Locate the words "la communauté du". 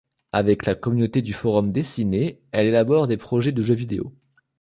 0.65-1.31